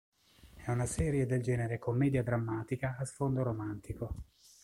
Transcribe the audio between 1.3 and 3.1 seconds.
genere commedia drammatica a